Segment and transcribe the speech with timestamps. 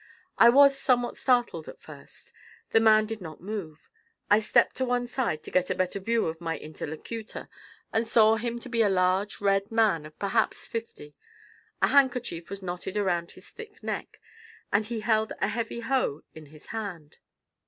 [0.39, 2.33] I was somewhat startled at first.
[2.71, 3.87] The man did not move.
[4.31, 7.47] I stepped to one side to get a better view of my interlocutor,
[7.93, 11.15] and saw him to be a large, red man of perhaps fifty.
[11.83, 14.19] A handkerchief was knotted around his thick neck,
[14.73, 17.19] and he held a heavy hoe in his hand.